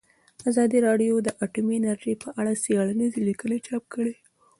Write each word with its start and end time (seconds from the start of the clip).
ازادي 0.49 0.79
راډیو 0.87 1.15
د 1.21 1.29
اټومي 1.43 1.75
انرژي 1.79 2.13
په 2.23 2.29
اړه 2.39 2.51
څېړنیزې 2.63 3.19
لیکنې 3.29 3.57
چاپ 3.65 3.83
کړي. 3.93 4.13